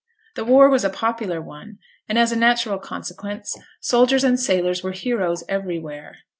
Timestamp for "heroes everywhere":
4.93-6.15